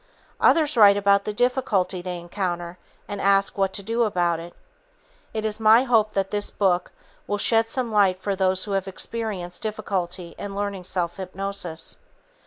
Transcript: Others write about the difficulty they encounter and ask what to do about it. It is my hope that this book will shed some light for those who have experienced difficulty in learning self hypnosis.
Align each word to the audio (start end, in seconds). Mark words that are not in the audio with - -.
Others 0.39 0.77
write 0.77 0.97
about 0.97 1.25
the 1.25 1.31
difficulty 1.31 2.01
they 2.01 2.17
encounter 2.17 2.79
and 3.07 3.21
ask 3.21 3.55
what 3.55 3.71
to 3.73 3.83
do 3.83 4.01
about 4.01 4.39
it. 4.39 4.55
It 5.31 5.45
is 5.45 5.59
my 5.59 5.83
hope 5.83 6.13
that 6.13 6.31
this 6.31 6.49
book 6.49 6.91
will 7.27 7.37
shed 7.37 7.69
some 7.69 7.91
light 7.91 8.19
for 8.19 8.35
those 8.35 8.63
who 8.63 8.71
have 8.71 8.87
experienced 8.87 9.61
difficulty 9.61 10.33
in 10.39 10.55
learning 10.55 10.85
self 10.85 11.17
hypnosis. 11.17 11.97